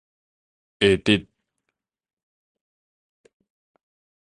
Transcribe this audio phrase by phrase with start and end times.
[0.79, 1.27] 會得